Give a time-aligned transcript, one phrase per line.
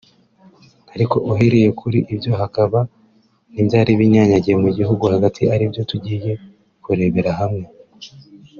[0.93, 2.79] ariko uhereye kuri ibyo hakaba
[3.53, 6.31] n’ibyari binyanyagiye mu gihugu hagati ari byo tugiye
[6.83, 7.67] kurebera hamwe